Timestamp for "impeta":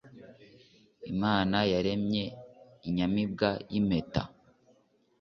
3.79-4.21